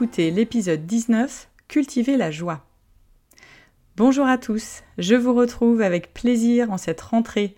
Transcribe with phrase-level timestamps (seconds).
[0.00, 2.64] L'épisode 19, Cultiver la joie.
[3.96, 7.54] Bonjour à tous, je vous retrouve avec plaisir en cette rentrée.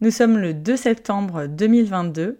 [0.00, 2.38] Nous sommes le 2 septembre 2022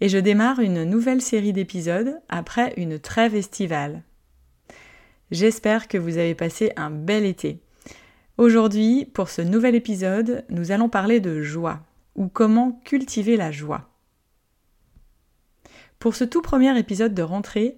[0.00, 4.02] et je démarre une nouvelle série d'épisodes après une trêve estivale.
[5.30, 7.60] J'espère que vous avez passé un bel été.
[8.38, 11.80] Aujourd'hui, pour ce nouvel épisode, nous allons parler de joie
[12.14, 13.90] ou comment cultiver la joie.
[15.98, 17.76] Pour ce tout premier épisode de rentrée,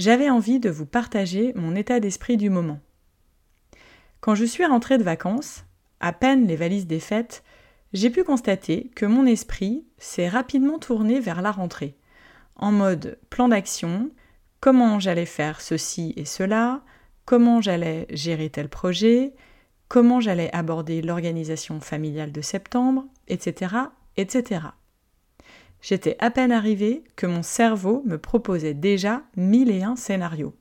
[0.00, 2.80] j'avais envie de vous partager mon état d'esprit du moment.
[4.20, 5.64] Quand je suis rentrée de vacances,
[6.00, 7.44] à peine les valises défaites,
[7.92, 11.98] j'ai pu constater que mon esprit s'est rapidement tourné vers la rentrée,
[12.56, 14.10] en mode plan d'action,
[14.60, 16.82] comment j'allais faire ceci et cela,
[17.26, 19.34] comment j'allais gérer tel projet,
[19.88, 23.74] comment j'allais aborder l'organisation familiale de septembre, etc.,
[24.16, 24.60] etc.
[25.82, 30.54] J'étais à peine arrivée que mon cerveau me proposait déjà mille et un scénarios.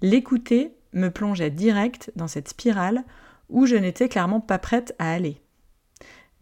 [0.00, 3.04] L'écouter me plongeait direct dans cette spirale
[3.48, 5.40] où je n'étais clairement pas prête à aller.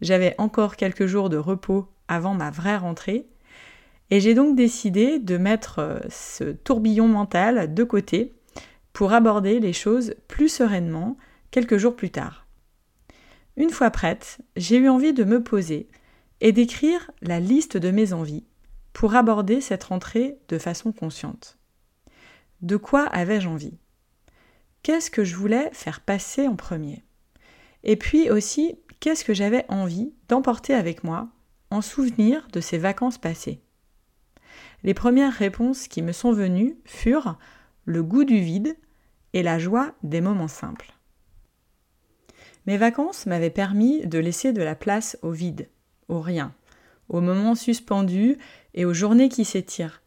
[0.01, 3.27] J'avais encore quelques jours de repos avant ma vraie rentrée,
[4.09, 8.33] et j'ai donc décidé de mettre euh, ce tourbillon mental de côté
[8.91, 11.17] pour aborder les choses plus sereinement
[11.49, 12.45] quelques jours plus tard.
[13.55, 15.87] Une fois prête, j'ai eu envie de me poser
[16.41, 18.43] et d'écrire la liste de mes envies
[18.93, 21.57] pour aborder cette rentrée de façon consciente.
[22.61, 23.77] De quoi avais-je envie?
[24.83, 27.03] Qu'est-ce que je voulais faire passer en premier?
[27.83, 31.29] Et puis aussi, qu'est-ce que j'avais envie d'emporter avec moi
[31.69, 33.61] en souvenir de ces vacances passées?
[34.83, 37.37] Les premières réponses qui me sont venues furent
[37.85, 38.75] le goût du vide
[39.33, 40.93] et la joie des moments simples.
[42.65, 45.69] Mes vacances m'avaient permis de laisser de la place au vide,
[46.11, 46.53] au rien,
[47.09, 48.37] au moment suspendu
[48.73, 50.01] et aux journées qui s'étirent,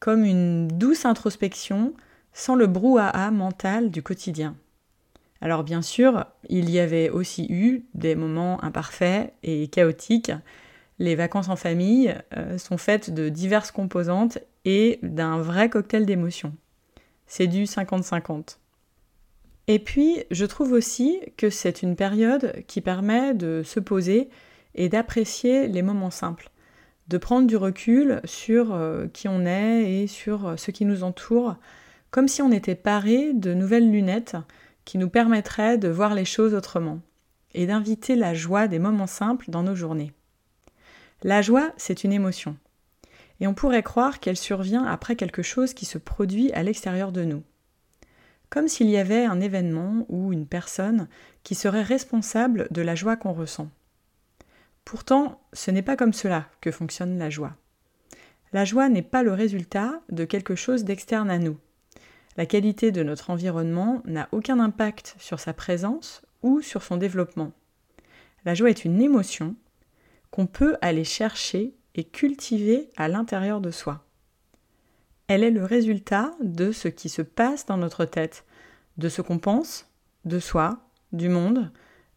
[0.00, 1.94] comme une douce introspection
[2.32, 4.56] sans le brouhaha mental du quotidien.
[5.40, 10.32] Alors bien sûr, il y avait aussi eu des moments imparfaits et chaotiques.
[10.98, 16.54] Les vacances en famille euh, sont faites de diverses composantes et d'un vrai cocktail d'émotions.
[17.26, 18.58] C'est du 50-50.
[19.68, 24.28] Et puis, je trouve aussi que c'est une période qui permet de se poser
[24.78, 26.50] et d'apprécier les moments simples,
[27.08, 31.02] de prendre du recul sur euh, qui on est et sur euh, ce qui nous
[31.02, 31.56] entoure,
[32.12, 34.36] comme si on était paré de nouvelles lunettes
[34.84, 37.00] qui nous permettraient de voir les choses autrement,
[37.54, 40.12] et d'inviter la joie des moments simples dans nos journées.
[41.24, 42.56] La joie, c'est une émotion,
[43.40, 47.24] et on pourrait croire qu'elle survient après quelque chose qui se produit à l'extérieur de
[47.24, 47.42] nous.
[48.48, 51.08] Comme s'il y avait un événement ou une personne
[51.42, 53.70] qui serait responsable de la joie qu'on ressent.
[54.90, 57.54] Pourtant, ce n'est pas comme cela que fonctionne la joie.
[58.54, 61.58] La joie n'est pas le résultat de quelque chose d'externe à nous.
[62.38, 67.52] La qualité de notre environnement n'a aucun impact sur sa présence ou sur son développement.
[68.46, 69.56] La joie est une émotion
[70.30, 74.06] qu'on peut aller chercher et cultiver à l'intérieur de soi.
[75.26, 78.46] Elle est le résultat de ce qui se passe dans notre tête,
[78.96, 79.86] de ce qu'on pense,
[80.24, 81.70] de soi, du monde,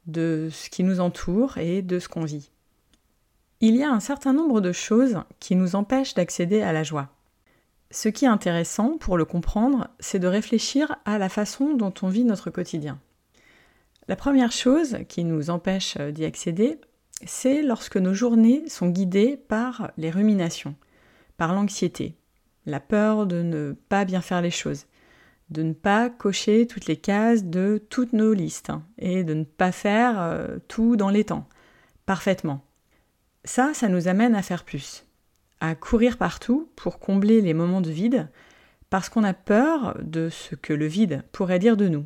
[0.06, 2.50] de ce qui nous entoure et de ce qu'on vit.
[3.64, 7.10] Il y a un certain nombre de choses qui nous empêchent d'accéder à la joie.
[7.92, 12.08] Ce qui est intéressant pour le comprendre, c'est de réfléchir à la façon dont on
[12.08, 13.00] vit notre quotidien.
[14.08, 16.80] La première chose qui nous empêche d'y accéder,
[17.24, 20.74] c'est lorsque nos journées sont guidées par les ruminations,
[21.38, 22.16] par l'anxiété,
[22.66, 24.88] la peur de ne pas bien faire les choses,
[25.52, 29.72] de ne pas cocher toutes les cases de toutes nos listes et de ne pas
[29.72, 31.48] faire euh, tout dans les temps,
[32.08, 32.66] parfaitement.
[33.44, 35.06] Ça, ça nous amène à faire plus,
[35.60, 38.30] à courir partout pour combler les moments de vide,
[38.92, 42.06] parce qu'on a peur de ce que le vide pourrait dire de nous.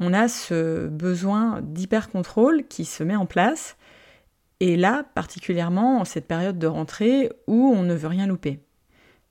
[0.00, 3.76] on a ce besoin d'hyper-contrôle qui se met en place,
[4.60, 8.60] et là, particulièrement en cette période de rentrée où on ne veut rien louper.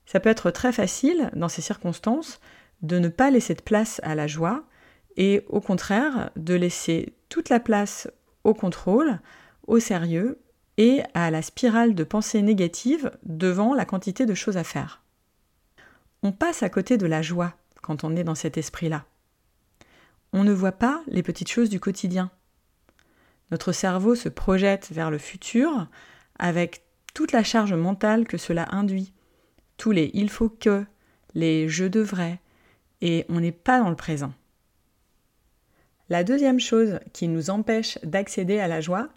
[0.06, 2.40] Ça peut être très facile, dans ces circonstances,
[2.82, 4.64] de ne pas laisser de place à la joie,
[5.16, 8.08] et au contraire, de laisser toute la place
[8.44, 9.20] au contrôle,
[9.66, 10.38] au sérieux
[10.78, 15.02] et à la spirale de pensée négative devant la quantité de choses à faire.
[16.22, 19.04] On passe à côté de la joie quand on est dans cet esprit-là.
[20.32, 22.30] On ne voit pas les petites choses du quotidien.
[23.50, 25.88] Notre cerveau se projette vers le futur
[26.38, 26.82] avec
[27.12, 29.12] toute la charge mentale que cela induit,
[29.78, 30.84] tous les il faut que,
[31.34, 32.40] les je devrais,
[33.00, 34.32] et on n'est pas dans le présent.
[36.08, 39.08] La deuxième chose qui nous empêche d'accéder à la joie,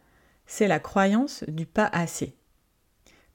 [0.46, 2.36] c'est la croyance du pas assez.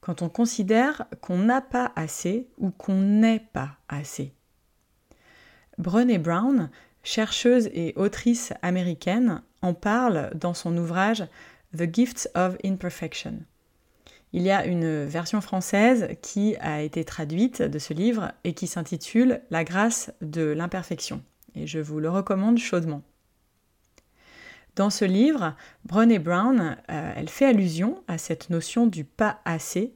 [0.01, 4.33] Quand on considère qu'on n'a pas assez ou qu'on n'est pas assez.
[5.77, 6.69] Brené Brown,
[7.03, 11.23] chercheuse et autrice américaine, en parle dans son ouvrage
[11.75, 13.39] The Gifts of Imperfection.
[14.33, 18.67] Il y a une version française qui a été traduite de ce livre et qui
[18.67, 21.23] s'intitule La grâce de l'imperfection.
[21.55, 23.03] Et je vous le recommande chaudement.
[24.77, 29.95] Dans ce livre, Brené Brown, euh, elle fait allusion à cette notion du pas assez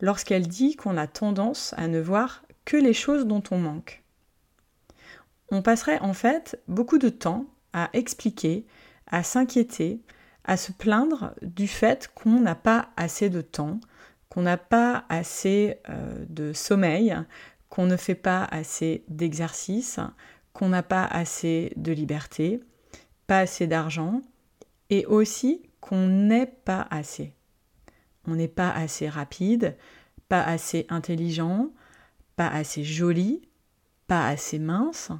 [0.00, 4.04] lorsqu'elle dit qu'on a tendance à ne voir que les choses dont on manque.
[5.50, 8.66] On passerait en fait beaucoup de temps à expliquer,
[9.08, 10.00] à s'inquiéter,
[10.44, 13.80] à se plaindre du fait qu'on n'a pas assez de temps,
[14.28, 17.16] qu'on n'a pas assez euh, de sommeil,
[17.68, 19.98] qu'on ne fait pas assez d'exercice,
[20.52, 22.60] qu'on n'a pas assez de liberté,
[23.30, 24.22] pas assez d'argent
[24.88, 27.32] et aussi qu'on n'est pas assez.
[28.26, 29.76] On n'est pas assez rapide,
[30.28, 31.70] pas assez intelligent,
[32.34, 33.40] pas assez joli,
[34.08, 35.12] pas assez mince.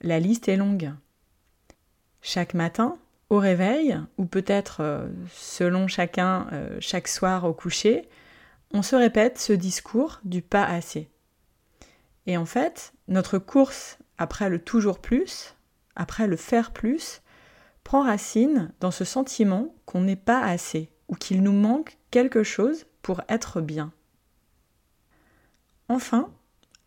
[0.00, 0.92] La liste est longue.
[2.22, 2.98] Chaque matin,
[3.30, 8.08] au réveil, ou peut-être euh, selon chacun euh, chaque soir au coucher,
[8.72, 11.10] on se répète ce discours du pas assez.
[12.26, 15.56] Et en fait, notre course après le toujours plus,
[15.98, 17.20] après le faire plus,
[17.84, 22.86] prend racine dans ce sentiment qu'on n'est pas assez ou qu'il nous manque quelque chose
[23.02, 23.92] pour être bien.
[25.88, 26.30] Enfin,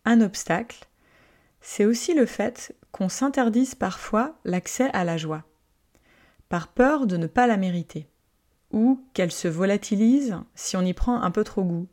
[0.04, 0.86] un obstacle,
[1.60, 5.44] c'est aussi le fait qu'on s'interdise parfois l'accès à la joie,
[6.48, 8.06] par peur de ne pas la mériter,
[8.70, 11.88] ou qu'elle se volatilise si on y prend un peu trop goût.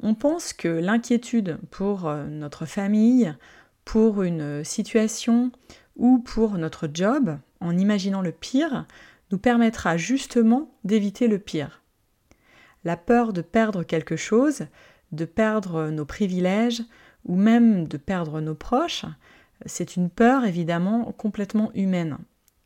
[0.00, 3.34] On pense que l'inquiétude pour euh, notre famille,
[3.84, 5.50] pour une situation
[5.98, 8.86] ou pour notre job, en imaginant le pire,
[9.30, 11.82] nous permettra justement d'éviter le pire.
[12.84, 14.66] La peur de perdre quelque chose,
[15.12, 16.82] de perdre nos privilèges
[17.24, 19.04] ou même de perdre nos proches,
[19.66, 22.18] c'est une peur évidemment complètement humaine.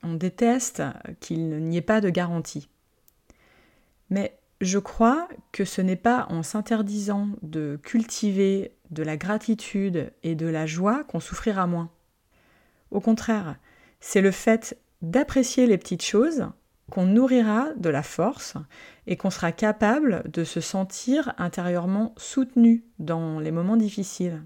[0.02, 0.82] On déteste
[1.20, 2.68] qu'il n'y ait pas de garantie.
[4.10, 10.34] Mais je crois que ce n'est pas en s'interdisant de cultiver de la gratitude et
[10.34, 11.90] de la joie qu'on souffrira moins.
[12.92, 13.56] Au contraire,
[14.00, 16.46] c'est le fait d'apprécier les petites choses
[16.90, 18.54] qu'on nourrira de la force
[19.06, 24.42] et qu'on sera capable de se sentir intérieurement soutenu dans les moments difficiles.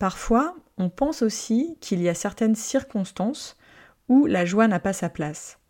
[0.00, 3.56] Parfois, on pense aussi qu'il y a certaines circonstances
[4.08, 5.60] où la joie n'a pas sa place.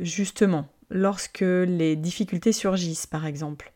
[0.00, 3.74] Justement, lorsque les difficultés surgissent, par exemple,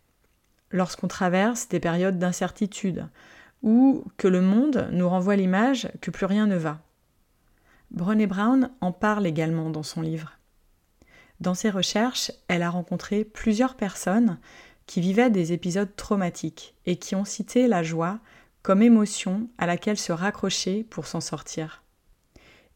[0.70, 3.08] lorsqu'on traverse des périodes d'incertitude,
[3.62, 6.80] ou que le monde nous renvoie l'image que plus rien ne va.
[7.90, 10.38] Brené Brown en parle également dans son livre.
[11.40, 14.38] Dans ses recherches, elle a rencontré plusieurs personnes
[14.86, 18.18] qui vivaient des épisodes traumatiques et qui ont cité la joie
[18.62, 21.82] comme émotion à laquelle se raccrocher pour s'en sortir.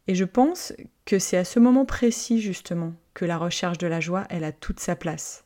[0.06, 0.72] Et je pense
[1.04, 4.52] que c'est à ce moment précis justement que la recherche de la joie, elle a
[4.52, 5.44] toute sa place.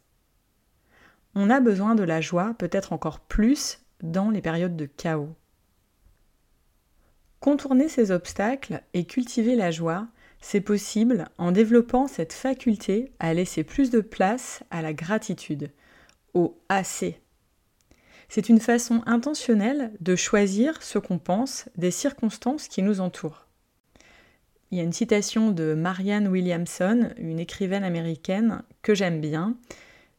[1.35, 5.35] On a besoin de la joie peut-être encore plus dans les périodes de chaos.
[7.41, 10.09] Contourner ces obstacles et cultiver la joie,
[10.41, 15.71] c'est possible en développant cette faculté à laisser plus de place à la gratitude,
[16.35, 17.21] au assez.
[18.29, 23.47] C'est une façon intentionnelle de choisir ce qu'on pense des circonstances qui nous entourent.
[24.71, 29.57] Il y a une citation de Marianne Williamson, une écrivaine américaine que j'aime bien.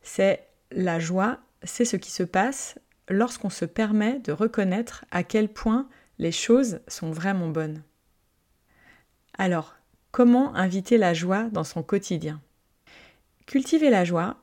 [0.01, 2.77] C'est La joie, c'est ce qui se passe
[3.09, 5.87] lorsqu'on se permet de reconnaître à quel point
[6.19, 7.83] les choses sont vraiment bonnes.
[9.37, 9.75] Alors,
[10.11, 12.41] comment inviter la joie dans son quotidien?
[13.45, 14.37] Cultiver la joie,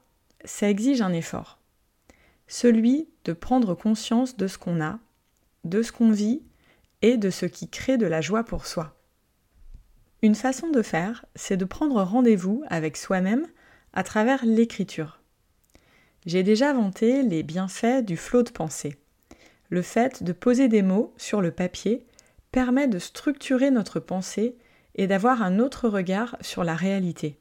[0.44, 1.59] ça exige un effort.
[2.47, 4.99] Celui de prendre conscience de ce qu'on a,
[5.64, 6.42] de ce qu'on vit
[7.02, 8.97] et de ce qui crée de la joie pour soi.
[10.23, 13.47] Une façon de faire, c'est de prendre rendez-vous avec soi-même
[13.92, 15.21] à travers l'écriture.
[16.26, 18.97] J'ai déjà vanté les bienfaits du flot de pensée.
[19.69, 22.07] Le fait de poser des mots sur le papier
[22.50, 24.57] permet de structurer notre pensée
[24.95, 27.38] et d'avoir un autre regard sur la réalité.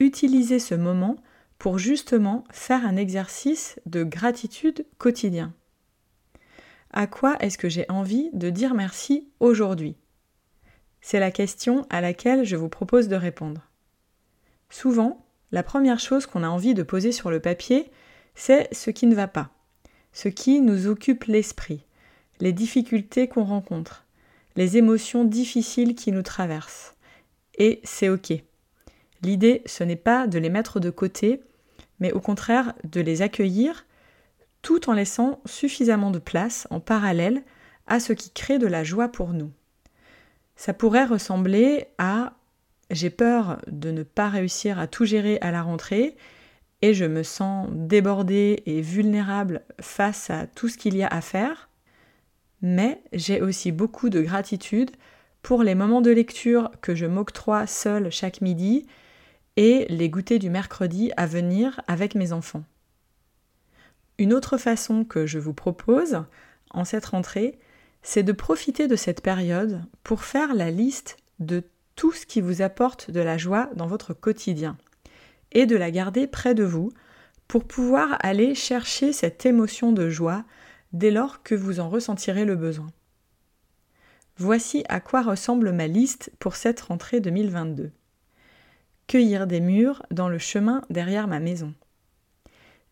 [0.00, 1.16] Utilisez ce moment
[1.58, 5.54] pour justement faire un exercice de gratitude quotidien.
[6.92, 9.96] À quoi est-ce que j'ai envie de dire merci aujourd'hui?
[11.00, 13.62] C'est la question à laquelle je vous propose de répondre.
[14.70, 15.23] Souvent,
[15.54, 17.88] la première chose qu'on a envie de poser sur le papier,
[18.34, 19.50] c'est ce qui ne va pas,
[20.12, 21.84] ce qui nous occupe l'esprit,
[22.40, 24.04] les difficultés qu'on rencontre,
[24.56, 26.96] les émotions difficiles qui nous traversent.
[27.56, 28.32] Et c'est OK.
[29.22, 31.40] L'idée, ce n'est pas de les mettre de côté,
[32.00, 33.86] mais au contraire de les accueillir
[34.60, 37.44] tout en laissant suffisamment de place en parallèle
[37.86, 39.52] à ce qui crée de la joie pour nous.
[40.56, 42.32] Ça pourrait ressembler à
[42.90, 46.16] j'ai peur de ne pas réussir à tout gérer à la rentrée
[46.82, 51.20] et je me sens débordée et vulnérable face à tout ce qu'il y a à
[51.20, 51.70] faire,
[52.60, 54.90] mais j'ai aussi beaucoup de gratitude
[55.42, 58.86] pour les moments de lecture que je m'octroie seule chaque midi
[59.56, 62.64] et les goûters du mercredi à venir avec mes enfants.
[64.18, 66.24] Une autre façon que je vous propose
[66.70, 67.58] en cette rentrée,
[68.02, 71.62] c'est de profiter de cette période pour faire la liste de
[71.96, 74.76] tout ce qui vous apporte de la joie dans votre quotidien
[75.52, 76.90] et de la garder près de vous
[77.48, 80.44] pour pouvoir aller chercher cette émotion de joie
[80.92, 82.88] dès lors que vous en ressentirez le besoin.
[84.36, 87.92] Voici à quoi ressemble ma liste pour cette rentrée 2022
[89.06, 91.74] cueillir des mûres dans le chemin derrière ma maison,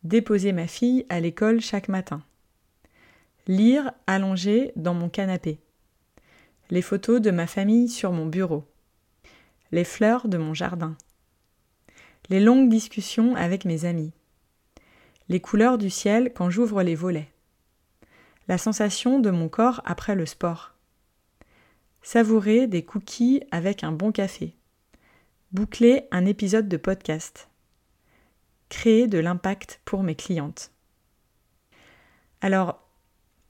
[0.04, 2.22] déposer ma fille à l'école chaque matin,
[3.46, 5.58] lire allongé dans mon canapé,
[6.70, 8.64] les photos de ma famille sur mon bureau,
[9.72, 10.96] les fleurs de mon jardin,
[12.28, 14.12] les longues discussions avec mes amis,
[15.28, 17.32] les couleurs du ciel quand j'ouvre les volets,
[18.48, 20.74] la sensation de mon corps après le sport,
[22.02, 24.54] savourer des cookies avec un bon café,
[25.52, 27.50] Boucler un épisode de podcast.
[28.70, 30.70] Créer de l'impact pour mes clientes.
[32.40, 32.88] Alors,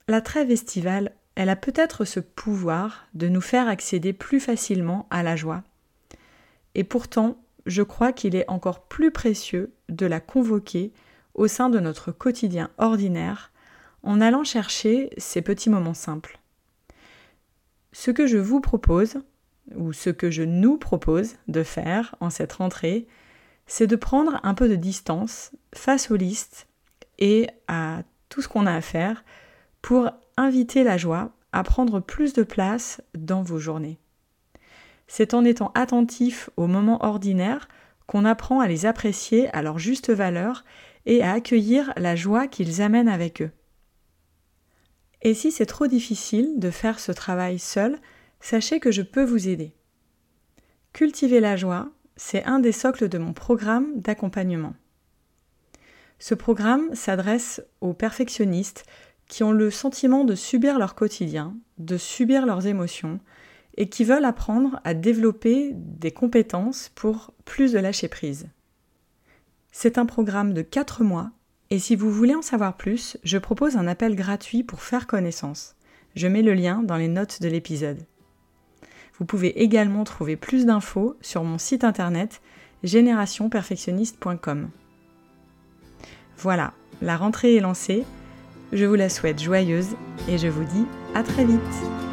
[0.09, 5.23] la trêve estivale, elle a peut-être ce pouvoir de nous faire accéder plus facilement à
[5.23, 5.63] la joie.
[6.75, 10.91] Et pourtant, je crois qu'il est encore plus précieux de la convoquer
[11.33, 13.51] au sein de notre quotidien ordinaire
[14.03, 16.39] en allant chercher ces petits moments simples.
[17.93, 19.17] Ce que je vous propose,
[19.75, 23.07] ou ce que je nous propose de faire en cette rentrée,
[23.65, 26.67] c'est de prendre un peu de distance face aux listes
[27.17, 29.23] et à tout ce qu'on a à faire
[29.81, 33.99] pour inviter la joie à prendre plus de place dans vos journées.
[35.07, 37.67] C'est en étant attentif aux moments ordinaires
[38.07, 40.63] qu'on apprend à les apprécier à leur juste valeur
[41.05, 43.51] et à accueillir la joie qu'ils amènent avec eux.
[45.21, 47.97] Et si c'est trop difficile de faire ce travail seul,
[48.41, 49.73] sachez que je peux vous aider.
[50.91, 54.75] Cultiver la joie, c'est un des socles de mon programme d'accompagnement.
[56.19, 58.85] Ce programme s'adresse aux perfectionnistes
[59.27, 63.19] qui ont le sentiment de subir leur quotidien, de subir leurs émotions,
[63.77, 68.47] et qui veulent apprendre à développer des compétences pour plus de lâcher prise.
[69.71, 71.31] C'est un programme de 4 mois,
[71.69, 75.75] et si vous voulez en savoir plus, je propose un appel gratuit pour faire connaissance.
[76.15, 78.05] Je mets le lien dans les notes de l'épisode.
[79.17, 82.41] Vous pouvez également trouver plus d'infos sur mon site internet
[82.83, 84.69] générationperfectionniste.com.
[86.37, 88.03] Voilà, la rentrée est lancée.
[88.71, 89.95] Je vous la souhaite joyeuse
[90.27, 92.12] et je vous dis à très vite.